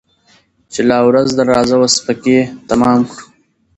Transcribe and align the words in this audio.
چي 0.71 0.81
لا 0.89 0.97
ورځ 1.07 1.29
ده 1.37 1.43
راځه 1.53 1.75
وس 1.81 1.95
پكښي 2.05 2.39
تمام 2.69 2.99
كړو 3.09 3.25